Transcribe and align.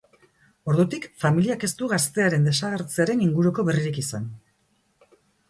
Ordutik, 0.71 1.03
familiak 1.23 1.65
ez 1.67 1.69
du 1.81 1.89
gaztearen 1.91 2.49
desagertzearen 2.49 3.23
inguruko 3.27 3.67
berririk 3.69 4.03
izan. 4.07 4.27